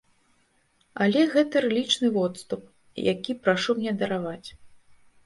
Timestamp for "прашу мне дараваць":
3.45-4.49